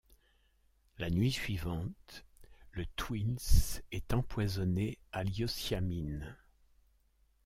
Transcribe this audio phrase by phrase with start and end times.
[0.97, 2.25] La nuit suivante,
[2.71, 6.37] le Twills est empoisonné à l'hyoscyamine.